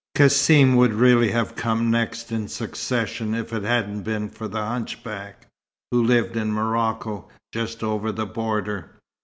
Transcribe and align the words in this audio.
"Cassim 0.15 0.77
would 0.77 0.93
really 0.95 1.29
have 1.29 1.55
come 1.55 1.91
next 1.91 2.31
in 2.31 2.47
succession 2.47 3.35
if 3.35 3.53
it 3.53 3.61
hadn't 3.61 4.01
been 4.01 4.29
for 4.29 4.47
the 4.47 4.65
hunchback, 4.65 5.45
who 5.91 6.03
lived 6.03 6.35
in 6.35 6.51
Morocco, 6.51 7.29
just 7.51 7.83
over 7.83 8.11
the 8.11 8.25
border. 8.25 8.93